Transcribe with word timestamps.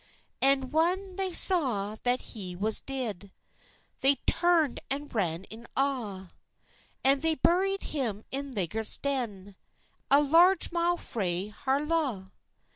An 0.41 0.71
whan 0.71 1.15
they 1.15 1.31
saw 1.31 1.95
that 2.01 2.21
he 2.33 2.55
was 2.55 2.81
deid, 2.81 3.31
They 3.99 4.15
turnd 4.25 4.79
and 4.89 5.13
ran 5.13 5.45
awa, 5.77 6.33
An 7.03 7.19
they 7.19 7.35
buried 7.35 7.83
him 7.83 8.25
in 8.31 8.51
Legget's 8.53 8.97
Den, 8.97 9.55
A 10.09 10.19
large 10.19 10.71
mile 10.71 10.97
frae 10.97 11.49
Harlaw. 11.49 12.29